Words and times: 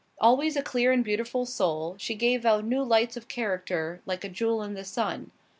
Always 0.19 0.55
a 0.55 0.63
clear 0.63 0.91
and 0.91 1.05
beautiful 1.05 1.45
soul, 1.45 1.93
she 1.99 2.15
gave 2.15 2.43
out 2.43 2.65
new 2.65 2.81
lights 2.83 3.17
of 3.17 3.27
character 3.27 4.01
like 4.07 4.23
a 4.23 4.29
jewel 4.29 4.63
in 4.63 4.73
the 4.73 4.83
sun. 4.83 5.29